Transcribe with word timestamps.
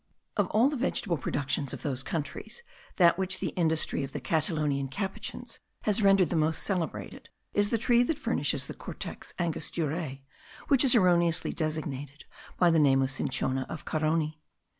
Of 0.35 0.47
all 0.47 0.67
the 0.67 0.75
vegetable 0.75 1.19
productions 1.19 1.73
of 1.75 1.83
those 1.83 2.01
countries, 2.01 2.63
that 2.95 3.19
which 3.19 3.37
the 3.39 3.49
industry 3.49 4.03
of 4.03 4.13
the 4.13 4.19
Catalonian 4.19 4.87
Capuchins 4.87 5.59
has 5.83 6.01
rendered 6.01 6.31
the 6.31 6.35
most 6.35 6.63
celebrated 6.63 7.29
is 7.53 7.69
the 7.69 7.77
tree 7.77 8.01
that 8.01 8.17
furnishes 8.17 8.65
the 8.65 8.73
Cortex 8.73 9.35
angosturae, 9.37 10.23
which 10.69 10.83
is 10.83 10.95
erroneously 10.95 11.53
designated 11.53 12.25
by 12.57 12.71
the 12.71 12.79
name 12.79 13.03
of 13.03 13.11
cinchona 13.11 13.67
of 13.69 13.85
Carony. 13.85 14.39